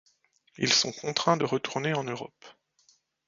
[0.57, 2.43] Ils sont contraints de retourner en Europe.